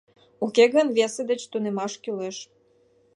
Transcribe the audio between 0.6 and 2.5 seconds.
гын, весе деч тунемаш кӱлеш!